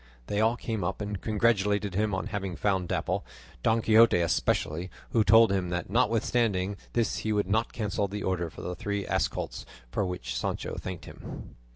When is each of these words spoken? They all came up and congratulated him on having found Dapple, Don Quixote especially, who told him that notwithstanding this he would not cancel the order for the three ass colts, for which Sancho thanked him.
They 0.25 0.41
all 0.41 0.57
came 0.57 0.83
up 0.83 0.99
and 0.99 1.21
congratulated 1.21 1.93
him 1.93 2.11
on 2.15 2.25
having 2.25 2.55
found 2.55 2.87
Dapple, 2.87 3.23
Don 3.61 3.83
Quixote 3.83 4.17
especially, 4.19 4.89
who 5.11 5.23
told 5.23 5.51
him 5.51 5.69
that 5.69 5.91
notwithstanding 5.91 6.75
this 6.93 7.17
he 7.19 7.31
would 7.31 7.45
not 7.47 7.71
cancel 7.71 8.07
the 8.07 8.23
order 8.23 8.49
for 8.49 8.63
the 8.63 8.73
three 8.73 9.05
ass 9.05 9.27
colts, 9.27 9.63
for 9.91 10.03
which 10.03 10.35
Sancho 10.35 10.73
thanked 10.79 11.05
him. 11.05 11.53